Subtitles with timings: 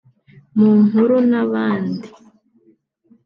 [0.57, 2.07] mu nkuru n’ahandi